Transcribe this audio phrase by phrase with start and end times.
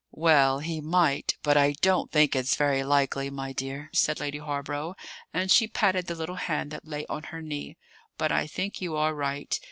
[0.17, 4.95] "Well, he might, but I don't think it's very likely, my dear," said Lady Hawborough;
[5.31, 7.77] and she patted the little hand that lay on her knee.
[8.17, 9.59] "But I think you are right.